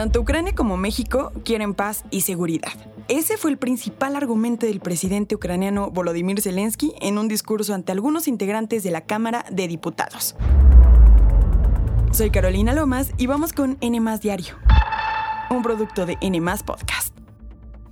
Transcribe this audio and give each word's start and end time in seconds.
Tanto 0.00 0.22
Ucrania 0.22 0.54
como 0.54 0.78
México 0.78 1.30
quieren 1.44 1.74
paz 1.74 2.06
y 2.10 2.22
seguridad. 2.22 2.72
Ese 3.08 3.36
fue 3.36 3.50
el 3.50 3.58
principal 3.58 4.16
argumento 4.16 4.64
del 4.64 4.80
presidente 4.80 5.34
ucraniano 5.34 5.90
Volodymyr 5.90 6.40
Zelensky 6.40 6.94
en 7.02 7.18
un 7.18 7.28
discurso 7.28 7.74
ante 7.74 7.92
algunos 7.92 8.26
integrantes 8.26 8.82
de 8.82 8.92
la 8.92 9.02
Cámara 9.02 9.44
de 9.50 9.68
Diputados. 9.68 10.36
Soy 12.12 12.30
Carolina 12.30 12.72
Lomas 12.72 13.12
y 13.18 13.26
vamos 13.26 13.52
con 13.52 13.76
N 13.82 14.00
Diario, 14.22 14.56
un 15.50 15.62
producto 15.62 16.06
de 16.06 16.16
N 16.22 16.40
Podcast. 16.64 17.14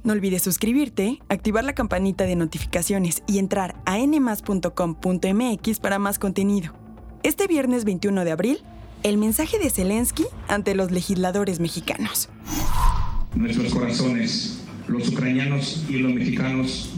No 0.03 0.15
olvides 0.15 0.41
suscribirte, 0.41 1.21
activar 1.29 1.65
la 1.65 1.75
campanita 1.75 2.25
de 2.25 2.37
notificaciones 2.37 3.23
y 3.27 3.39
entrar 3.39 3.83
a 3.85 3.99
nmas.com.mx 3.99 5.79
para 5.79 5.99
más 5.99 6.19
contenido. 6.19 6.73
Este 7.23 7.47
viernes 7.47 7.85
21 7.85 8.25
de 8.25 8.31
abril 8.31 8.65
el 9.03 9.19
mensaje 9.19 9.59
de 9.59 9.71
Zelensky 9.71 10.25
ante 10.49 10.75
los 10.75 10.91
legisladores 10.91 11.61
mexicanos. 11.61 12.29
Nuestros 13.35 13.73
corazones, 13.73 14.61
los 14.89 15.09
ucranianos 15.09 15.85
y 15.89 15.99
los 15.99 16.13
mexicanos, 16.13 16.91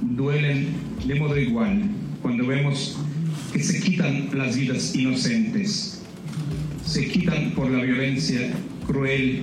duelen 0.00 0.74
de 1.06 1.14
modo 1.16 1.38
igual 1.38 1.82
cuando 2.22 2.46
vemos 2.46 2.96
que 3.52 3.62
se 3.62 3.80
quitan 3.80 4.30
las 4.32 4.56
vidas 4.56 4.94
inocentes, 4.94 6.02
se 6.84 7.08
quitan 7.08 7.52
por 7.52 7.70
la 7.70 7.82
violencia 7.82 8.52
cruel, 8.86 9.42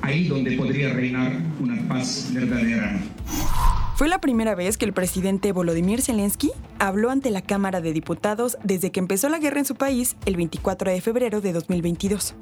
ahí 0.00 0.28
donde 0.28 0.52
podría 0.52 0.92
reinar 0.92 1.40
una 1.60 1.76
paz 1.88 2.30
verdadera. 2.32 3.00
Fue 3.96 4.08
la 4.08 4.20
primera 4.20 4.54
vez 4.54 4.78
que 4.78 4.84
el 4.84 4.92
presidente 4.92 5.52
Volodymyr 5.52 6.02
Zelensky 6.02 6.50
habló 6.88 7.10
ante 7.10 7.30
la 7.30 7.42
Cámara 7.42 7.80
de 7.80 7.92
Diputados 7.92 8.58
desde 8.64 8.90
que 8.90 8.98
empezó 8.98 9.28
la 9.28 9.38
guerra 9.38 9.60
en 9.60 9.64
su 9.64 9.76
país 9.76 10.16
el 10.26 10.34
24 10.34 10.90
de 10.90 11.00
febrero 11.00 11.40
de 11.40 11.52
2022. 11.52 12.34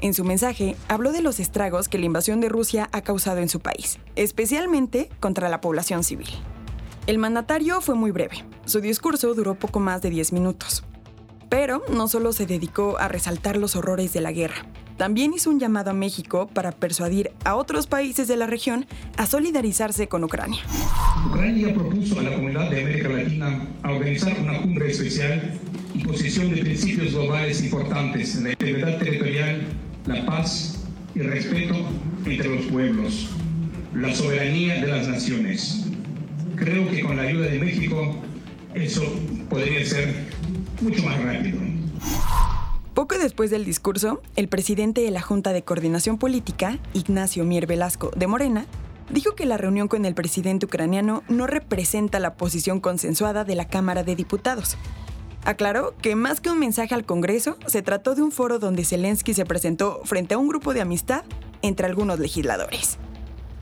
En 0.00 0.14
su 0.14 0.22
mensaje, 0.22 0.76
habló 0.86 1.10
de 1.10 1.20
los 1.20 1.40
estragos 1.40 1.88
que 1.88 1.98
la 1.98 2.06
invasión 2.06 2.40
de 2.40 2.48
Rusia 2.48 2.88
ha 2.92 3.00
causado 3.00 3.38
en 3.38 3.48
su 3.48 3.58
país, 3.58 3.98
especialmente 4.14 5.10
contra 5.18 5.48
la 5.48 5.60
población 5.60 6.04
civil. 6.04 6.28
El 7.08 7.18
mandatario 7.18 7.80
fue 7.80 7.96
muy 7.96 8.12
breve. 8.12 8.44
Su 8.66 8.80
discurso 8.80 9.34
duró 9.34 9.56
poco 9.56 9.80
más 9.80 10.00
de 10.00 10.10
10 10.10 10.32
minutos. 10.32 10.84
Pero 11.48 11.82
no 11.92 12.06
solo 12.06 12.32
se 12.32 12.46
dedicó 12.46 12.98
a 12.98 13.08
resaltar 13.08 13.56
los 13.56 13.74
horrores 13.74 14.12
de 14.12 14.20
la 14.20 14.30
guerra, 14.30 14.64
también 14.98 15.32
hizo 15.32 15.48
un 15.48 15.60
llamado 15.60 15.90
a 15.90 15.94
México 15.94 16.50
para 16.52 16.72
persuadir 16.72 17.30
a 17.44 17.54
otros 17.54 17.86
países 17.86 18.26
de 18.28 18.36
la 18.36 18.46
región 18.46 18.84
a 19.16 19.26
solidarizarse 19.26 20.08
con 20.08 20.24
Ucrania. 20.24 20.60
Ucrania 21.26 21.72
propuso 21.72 22.18
a 22.18 22.24
la 22.24 22.34
comunidad 22.34 22.68
de 22.68 22.82
América 22.82 23.08
Latina 23.08 23.68
a 23.82 23.92
organizar 23.92 24.36
una 24.40 24.60
cumbre 24.60 24.90
especial 24.90 25.54
y 25.94 26.04
posición 26.04 26.52
de 26.52 26.62
principios 26.62 27.12
globales 27.12 27.62
importantes, 27.62 28.42
la 28.42 28.50
integridad 28.50 28.98
territorial, 28.98 29.62
la 30.06 30.26
paz 30.26 30.84
y 31.14 31.20
respeto 31.20 31.74
entre 32.26 32.56
los 32.56 32.66
pueblos, 32.66 33.28
la 33.94 34.12
soberanía 34.12 34.80
de 34.80 34.88
las 34.88 35.06
naciones. 35.06 35.86
Creo 36.56 36.90
que 36.90 37.02
con 37.02 37.16
la 37.16 37.22
ayuda 37.22 37.46
de 37.46 37.60
México 37.60 38.16
eso 38.74 39.02
podría 39.48 39.84
ser 39.86 40.26
mucho 40.80 41.04
más 41.04 41.22
rápido. 41.22 41.58
Poco 42.98 43.16
después 43.16 43.48
del 43.52 43.64
discurso, 43.64 44.20
el 44.34 44.48
presidente 44.48 45.02
de 45.02 45.12
la 45.12 45.20
Junta 45.20 45.52
de 45.52 45.62
Coordinación 45.62 46.18
Política, 46.18 46.80
Ignacio 46.94 47.44
Mier 47.44 47.68
Velasco 47.68 48.10
de 48.16 48.26
Morena, 48.26 48.66
dijo 49.08 49.36
que 49.36 49.46
la 49.46 49.56
reunión 49.56 49.86
con 49.86 50.04
el 50.04 50.16
presidente 50.16 50.66
ucraniano 50.66 51.22
no 51.28 51.46
representa 51.46 52.18
la 52.18 52.34
posición 52.34 52.80
consensuada 52.80 53.44
de 53.44 53.54
la 53.54 53.68
Cámara 53.68 54.02
de 54.02 54.16
Diputados. 54.16 54.76
Aclaró 55.44 55.94
que 56.02 56.16
más 56.16 56.40
que 56.40 56.50
un 56.50 56.58
mensaje 56.58 56.92
al 56.92 57.06
Congreso, 57.06 57.56
se 57.68 57.82
trató 57.82 58.16
de 58.16 58.22
un 58.22 58.32
foro 58.32 58.58
donde 58.58 58.84
Zelensky 58.84 59.32
se 59.32 59.46
presentó 59.46 60.00
frente 60.02 60.34
a 60.34 60.38
un 60.38 60.48
grupo 60.48 60.74
de 60.74 60.80
amistad 60.80 61.22
entre 61.62 61.86
algunos 61.86 62.18
legisladores. 62.18 62.98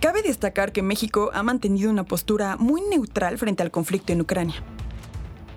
Cabe 0.01 0.23
destacar 0.23 0.73
que 0.73 0.81
México 0.81 1.31
ha 1.35 1.43
mantenido 1.43 1.91
una 1.91 2.05
postura 2.05 2.57
muy 2.57 2.81
neutral 2.89 3.37
frente 3.37 3.63
al 3.63 3.71
conflicto 3.71 4.15
en 4.15 4.23
Ucrania. 4.23 4.65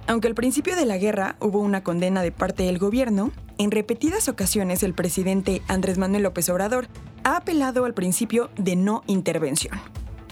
Aunque 0.09 0.27
al 0.27 0.33
principio 0.33 0.75
de 0.75 0.87
la 0.87 0.97
guerra 0.97 1.35
hubo 1.39 1.59
una 1.59 1.83
condena 1.83 2.23
de 2.23 2.31
parte 2.31 2.63
del 2.63 2.79
gobierno, 2.79 3.31
en 3.59 3.69
repetidas 3.69 4.27
ocasiones 4.27 4.81
el 4.81 4.95
presidente 4.95 5.61
Andrés 5.67 5.99
Manuel 5.99 6.23
López 6.23 6.49
Obrador 6.49 6.87
ha 7.23 7.35
apelado 7.35 7.85
al 7.85 7.93
principio 7.93 8.49
de 8.57 8.75
no 8.75 9.03
intervención. 9.05 9.79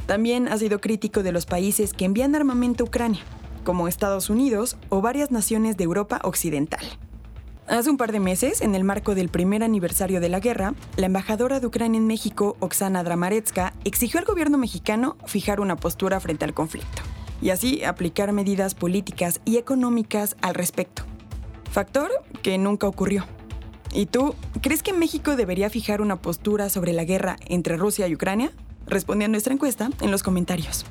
También 0.08 0.48
ha 0.48 0.58
sido 0.58 0.82
crítico 0.82 1.22
de 1.22 1.32
los 1.32 1.46
países 1.46 1.94
que 1.94 2.06
envían 2.06 2.34
armamento 2.34 2.84
a 2.84 2.88
Ucrania, 2.88 3.22
como 3.64 3.88
Estados 3.88 4.32
Unidos 4.32 4.78
o 4.90 5.02
varias 5.02 5.30
naciones 5.30 5.78
de 5.78 5.84
Europa 5.84 6.22
Occidental. 6.24 6.84
Hace 7.68 7.92
un 7.92 7.98
par 7.98 8.12
de 8.12 8.20
meses, 8.20 8.62
en 8.62 8.74
el 8.74 8.84
marco 8.84 9.14
del 9.14 9.30
primer 9.30 9.62
aniversario 9.62 10.20
de 10.20 10.30
la 10.30 10.40
guerra, 10.40 10.74
la 10.96 11.06
embajadora 11.06 11.60
de 11.60 11.68
Ucrania 11.68 12.00
en 12.00 12.08
México, 12.08 12.58
Oksana 12.62 13.04
Dramaretska, 13.04 13.76
exigió 13.84 14.20
al 14.20 14.26
gobierno 14.26 14.58
mexicano 14.58 15.18
fijar 15.28 15.60
una 15.60 15.76
postura 15.76 16.20
frente 16.20 16.46
al 16.46 16.56
conflicto 16.56 17.04
y 17.42 17.50
así 17.52 17.84
aplicar 17.84 18.32
medidas 18.34 18.76
políticas 18.76 19.42
y 19.46 19.58
económicas 19.58 20.36
al 20.42 20.56
respecto. 20.56 21.04
Factor 21.72 22.10
que 22.42 22.58
nunca 22.58 22.88
ocurrió. 22.88 23.26
¿Y 23.94 24.06
tú, 24.06 24.36
crees 24.62 24.84
que 24.84 24.94
México 24.94 25.36
debería 25.36 25.70
fijar 25.70 26.02
una 26.02 26.22
postura 26.22 26.70
sobre 26.70 26.94
la 26.94 27.04
guerra 27.04 27.38
entre 27.48 27.78
Rusia 27.78 28.08
y 28.08 28.16
Ucrania? 28.16 28.52
Responde 28.86 29.26
a 29.26 29.28
nuestra 29.28 29.54
encuesta 29.54 29.90
en 30.02 30.12
los 30.12 30.24
comentarios. 30.24 30.86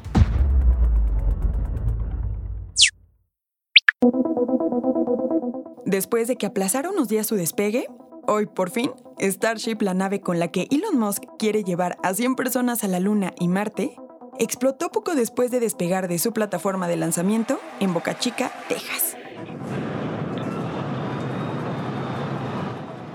Después 5.85 6.29
de 6.29 6.37
que 6.37 6.47
aplazara 6.47 6.91
unos 6.91 7.09
días 7.09 7.27
su 7.27 7.37
despegue, 7.37 7.89
hoy 8.27 8.47
por 8.47 8.71
fin, 8.71 8.91
Starship, 9.21 9.79
la 9.81 9.95
nave 9.95 10.21
con 10.21 10.39
la 10.39 10.49
que 10.49 10.67
Elon 10.71 10.99
Musk 10.99 11.23
quiere 11.39 11.65
llevar 11.65 11.97
a 12.03 12.13
100 12.13 12.35
personas 12.35 12.85
a 12.85 12.89
la 12.89 13.01
Luna 13.01 13.33
y 13.39 13.49
Marte, 13.49 13.97
explotó 14.39 14.91
poco 14.91 15.15
después 15.15 15.51
de 15.51 15.61
despegar 15.61 16.09
de 16.09 16.19
su 16.19 16.33
plataforma 16.33 16.89
de 16.89 16.97
lanzamiento 16.97 17.61
en 17.81 17.95
Boca 17.95 18.19
Chica, 18.19 18.53
Texas. 18.69 19.17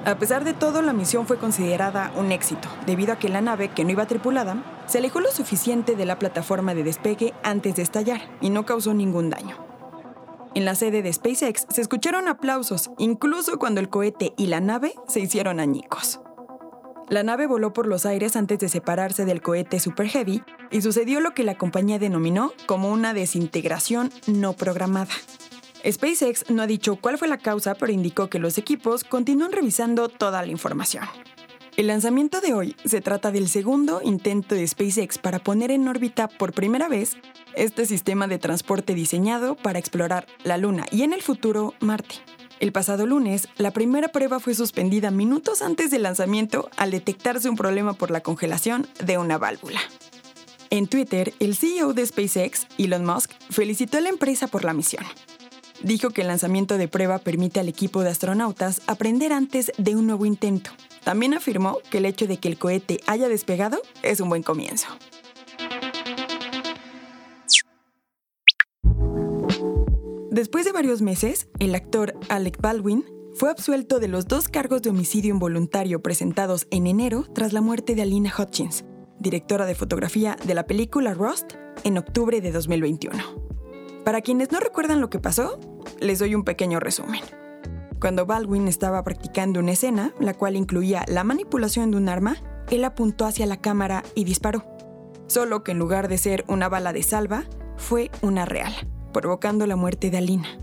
A 0.04 0.16
pesar 0.18 0.44
de 0.44 0.54
todo, 0.54 0.82
la 0.82 0.94
misión 0.94 1.28
fue 1.28 1.38
considerada 1.38 2.12
un 2.16 2.32
éxito, 2.32 2.68
debido 2.88 3.14
a 3.14 3.20
que 3.20 3.30
la 3.30 3.42
nave, 3.42 3.70
que 3.70 3.84
no 3.84 3.92
iba 3.92 4.08
tripulada, 4.08 4.64
se 4.88 4.98
alejó 4.98 5.20
lo 5.20 5.32
suficiente 5.32 5.96
de 5.96 6.06
la 6.06 6.18
plataforma 6.18 6.74
de 6.74 6.84
despegue 6.84 7.36
antes 7.44 7.76
de 7.76 7.84
estallar 7.84 8.22
y 8.42 8.50
no 8.50 8.66
causó 8.66 8.96
ningún 8.96 9.30
daño. 9.30 9.58
En 10.56 10.66
la 10.66 10.74
sede 10.74 11.04
de 11.04 11.14
SpaceX 11.14 11.68
se 11.70 11.82
escucharon 11.82 12.28
aplausos, 12.28 12.90
incluso 12.98 13.60
cuando 13.60 13.80
el 13.80 13.90
cohete 13.90 14.34
y 14.38 14.48
la 14.48 14.60
nave 14.60 14.96
se 15.08 15.20
hicieron 15.20 15.60
añicos. 15.60 16.20
La 17.12 17.24
nave 17.24 17.46
voló 17.46 17.74
por 17.74 17.88
los 17.88 18.06
aires 18.06 18.38
antes 18.38 18.58
de 18.60 18.70
separarse 18.70 19.26
del 19.26 19.42
cohete 19.42 19.82
Super 19.82 20.08
Heavy 20.08 20.44
y 20.72 20.82
sucedió 20.82 21.20
lo 21.20 21.34
que 21.34 21.44
la 21.44 21.58
compañía 21.58 22.00
denominó 22.00 22.54
como 22.68 22.90
una 22.90 23.14
desintegración 23.14 24.14
no 24.28 24.54
programada. 24.54 25.12
SpaceX 25.86 26.50
no 26.50 26.62
ha 26.62 26.68
dicho 26.68 26.96
cuál 26.96 27.18
fue 27.18 27.28
la 27.28 27.38
causa, 27.38 27.76
pero 27.76 27.92
indicó 27.92 28.30
que 28.30 28.40
los 28.40 28.58
equipos 28.58 29.04
continúan 29.04 29.52
revisando 29.52 30.08
toda 30.08 30.42
la 30.42 30.48
información. 30.54 31.04
El 31.76 31.88
lanzamiento 31.88 32.40
de 32.40 32.54
hoy 32.54 32.78
se 32.86 33.02
trata 33.02 33.30
del 33.30 33.50
segundo 33.50 34.00
intento 34.02 34.56
de 34.56 34.66
SpaceX 34.66 35.18
para 35.18 35.40
poner 35.40 35.70
en 35.72 35.90
órbita 35.90 36.30
por 36.30 36.54
primera 36.54 36.88
vez 36.88 37.18
este 37.58 37.86
sistema 37.86 38.28
de 38.28 38.40
transporte 38.40 38.96
diseñado 38.96 39.56
para 39.56 39.80
explorar 39.80 40.28
la 40.46 40.58
Luna 40.58 40.86
y 40.92 41.04
en 41.04 41.12
el 41.12 41.22
futuro 41.22 41.74
Marte. 41.82 42.16
El 42.62 42.72
pasado 42.72 43.08
lunes, 43.08 43.50
la 43.58 43.72
primera 43.72 44.10
prueba 44.10 44.40
fue 44.40 44.54
suspendida 44.54 45.10
minutos 45.10 45.64
antes 45.64 45.90
del 45.90 46.04
lanzamiento 46.04 46.70
al 46.78 46.92
detectarse 46.92 47.50
un 47.50 47.56
problema 47.56 47.94
por 47.94 48.12
la 48.12 48.22
congelación 48.22 48.88
de 49.04 49.18
una 49.18 49.40
válvula. 49.40 49.82
En 50.70 50.86
Twitter, 50.86 51.34
el 51.40 51.56
CEO 51.56 51.94
de 51.94 52.06
SpaceX, 52.06 52.68
Elon 52.78 53.04
Musk, 53.04 53.32
felicitó 53.50 53.98
a 53.98 54.02
la 54.02 54.10
empresa 54.10 54.46
por 54.46 54.64
la 54.64 54.74
misión. 54.74 55.04
Dijo 55.82 56.12
que 56.12 56.22
el 56.22 56.28
lanzamiento 56.28 56.78
de 56.78 56.88
prueba 56.88 57.18
permite 57.18 57.60
al 57.60 57.68
equipo 57.68 58.04
de 58.04 58.12
astronautas 58.12 58.82
aprender 58.86 59.34
antes 59.34 59.72
de 59.80 59.96
un 59.96 60.06
nuevo 60.06 60.28
intento. 60.28 60.70
También 61.04 61.34
afirmó 61.34 61.80
que 61.90 61.98
el 61.98 62.06
hecho 62.06 62.28
de 62.28 62.38
que 62.38 62.48
el 62.48 62.60
cohete 62.60 63.00
haya 63.08 63.28
despegado 63.28 63.82
es 64.04 64.20
un 64.20 64.30
buen 64.30 64.44
comienzo. 64.44 64.86
Después 70.32 70.64
de 70.64 70.72
varios 70.72 71.02
meses, 71.02 71.50
el 71.60 71.76
actor 71.76 72.14
Alec 72.30 72.62
Baldwin 72.62 73.04
fue 73.34 73.50
absuelto 73.50 74.00
de 74.00 74.08
los 74.08 74.30
dos 74.30 74.48
cargos 74.48 74.82
de 74.82 74.90
homicidio 74.90 75.34
involuntario 75.34 76.02
presentados 76.02 76.68
en 76.72 76.88
enero 76.88 77.26
tras 77.34 77.52
la 77.52 77.60
muerte 77.60 77.96
de 77.96 78.04
Alina 78.04 78.32
Hutchins, 78.40 78.86
directora 79.20 79.66
de 79.66 79.76
fotografía 79.76 80.38
de 80.46 80.54
la 80.54 80.68
película 80.68 81.14
Rust, 81.14 81.56
en 81.84 81.98
octubre 81.98 82.40
de 82.40 82.54
2021. 82.54 83.22
Para 84.06 84.22
quienes 84.22 84.54
no 84.54 84.62
recuerdan 84.62 85.02
lo 85.02 85.10
que 85.10 85.20
pasó, 85.20 85.60
les 86.00 86.20
doy 86.20 86.34
un 86.34 86.46
pequeño 86.46 86.80
resumen. 86.80 87.24
Cuando 88.00 88.26
Baldwin 88.26 88.70
estaba 88.70 89.04
practicando 89.04 89.60
una 89.60 89.74
escena, 89.74 90.14
la 90.22 90.34
cual 90.34 90.56
incluía 90.56 91.04
la 91.10 91.26
manipulación 91.26 91.92
de 91.92 91.98
un 91.98 92.08
arma, 92.08 92.38
él 92.70 92.86
apuntó 92.86 93.26
hacia 93.26 93.46
la 93.48 93.60
cámara 93.60 94.06
y 94.16 94.24
disparó. 94.24 94.64
Solo 95.28 95.66
que 95.66 95.72
en 95.74 95.80
lugar 95.80 96.08
de 96.08 96.18
ser 96.18 96.46
una 96.48 96.70
bala 96.70 96.94
de 96.94 97.04
salva, 97.04 97.44
fue 97.76 98.12
una 98.22 98.46
real 98.46 98.91
provocando 99.12 99.68
la 99.68 99.76
muerte 99.76 100.10
de 100.10 100.18
Alina. 100.18 100.58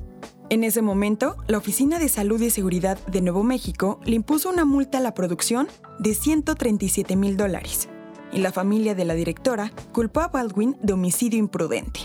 En 0.50 0.64
ese 0.64 0.80
momento, 0.80 1.36
la 1.46 1.58
Oficina 1.58 1.98
de 1.98 2.08
Salud 2.08 2.40
y 2.40 2.48
Seguridad 2.48 2.98
de 3.06 3.20
Nuevo 3.20 3.42
México 3.42 4.00
le 4.04 4.16
impuso 4.16 4.48
una 4.48 4.64
multa 4.64 4.98
a 4.98 5.02
la 5.02 5.12
producción 5.12 5.68
de 5.98 6.14
137 6.14 7.16
mil 7.16 7.36
dólares, 7.36 7.88
y 8.32 8.38
la 8.38 8.50
familia 8.50 8.94
de 8.94 9.04
la 9.04 9.14
directora 9.14 9.72
culpó 9.92 10.20
a 10.20 10.28
Baldwin 10.28 10.76
de 10.82 10.94
homicidio 10.94 11.38
imprudente. 11.38 12.00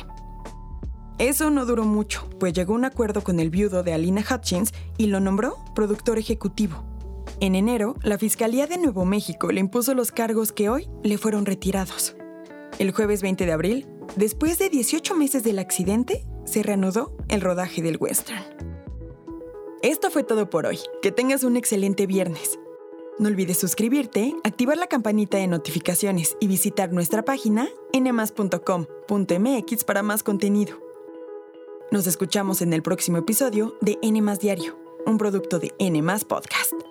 Eso 1.19 1.51
no 1.51 1.65
duró 1.65 1.85
mucho, 1.85 2.27
pues 2.39 2.53
llegó 2.53 2.73
a 2.73 2.77
un 2.77 2.85
acuerdo 2.85 3.23
con 3.23 3.39
el 3.39 3.49
viudo 3.49 3.81
de 3.83 3.93
Alina 3.93 4.25
Hutchins 4.29 4.73
y 4.97 5.05
lo 5.05 5.21
nombró 5.21 5.55
productor 5.73 6.17
ejecutivo. 6.17 6.83
En 7.39 7.55
enero, 7.55 7.95
la 8.03 8.17
Fiscalía 8.17 8.67
de 8.67 8.77
Nuevo 8.77 9.05
México 9.05 9.51
le 9.51 9.59
impuso 9.59 9.93
los 9.93 10.11
cargos 10.11 10.51
que 10.51 10.69
hoy 10.69 10.89
le 11.03 11.17
fueron 11.17 11.45
retirados. 11.45 12.15
El 12.79 12.91
jueves 12.91 13.21
20 13.21 13.45
de 13.45 13.51
abril, 13.51 13.87
después 14.15 14.59
de 14.59 14.69
18 14.69 15.15
meses 15.15 15.43
del 15.43 15.59
accidente, 15.59 16.25
se 16.45 16.63
reanudó 16.63 17.15
el 17.29 17.41
rodaje 17.41 17.81
del 17.81 17.97
western. 17.99 18.43
Esto 19.81 20.09
fue 20.09 20.23
todo 20.23 20.49
por 20.49 20.65
hoy. 20.65 20.79
Que 21.01 21.11
tengas 21.11 21.43
un 21.43 21.57
excelente 21.57 22.07
viernes. 22.07 22.59
No 23.19 23.27
olvides 23.27 23.59
suscribirte, 23.59 24.33
activar 24.43 24.77
la 24.77 24.87
campanita 24.87 25.37
de 25.37 25.47
notificaciones 25.47 26.35
y 26.39 26.47
visitar 26.47 26.91
nuestra 26.93 27.23
página 27.23 27.67
nmas.com.mx 27.93 29.83
para 29.83 30.01
más 30.01 30.23
contenido. 30.23 30.81
Nos 31.91 32.07
escuchamos 32.07 32.61
en 32.61 32.73
el 32.73 32.81
próximo 32.81 33.17
episodio 33.17 33.75
de 33.81 33.99
N 34.01 34.21
Diario, 34.37 34.79
un 35.05 35.17
producto 35.19 35.59
de 35.59 35.73
N 35.77 36.01
Podcast. 36.27 36.82